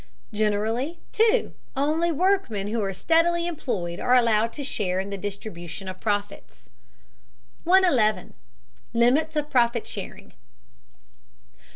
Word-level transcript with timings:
Generally, 0.33 0.99
too, 1.11 1.53
only 1.75 2.11
workmen 2.11 2.69
who 2.69 2.81
are 2.81 2.91
steadily 2.91 3.45
employed 3.45 3.99
are 3.99 4.15
allowed 4.15 4.51
to 4.53 4.63
share 4.63 4.99
in 4.99 5.11
the 5.11 5.15
distribution 5.19 5.87
of 5.87 6.01
profits. 6.01 6.69
111. 7.65 8.33
LIMITS 8.95 9.35
OF 9.35 9.51
PROFIT 9.51 9.85
SHARING. 9.85 10.33